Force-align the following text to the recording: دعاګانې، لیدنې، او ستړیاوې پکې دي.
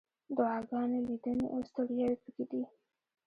دعاګانې، 0.35 0.99
لیدنې، 1.07 1.45
او 1.53 1.59
ستړیاوې 1.69 2.17
پکې 2.23 2.43
دي. 2.49 2.61